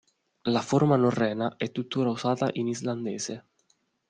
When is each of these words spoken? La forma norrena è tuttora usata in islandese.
La 0.45 0.61
forma 0.63 0.95
norrena 0.97 1.57
è 1.57 1.71
tuttora 1.71 2.09
usata 2.09 2.49
in 2.53 2.67
islandese. 2.67 3.45